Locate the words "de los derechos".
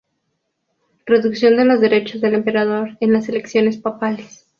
1.57-2.21